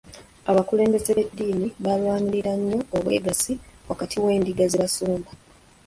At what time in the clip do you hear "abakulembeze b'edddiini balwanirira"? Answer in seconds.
0.49-2.53